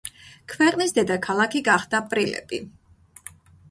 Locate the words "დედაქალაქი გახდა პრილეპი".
0.95-2.65